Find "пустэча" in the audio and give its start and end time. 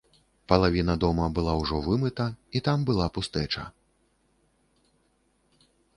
3.19-3.67